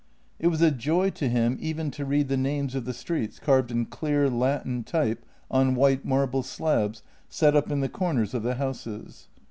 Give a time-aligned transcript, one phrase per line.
[0.39, 3.69] It was a joy to him even to read the names of the streets carved
[3.69, 9.27] in clear, Latin type on white marble slabs set in the corners of the houses.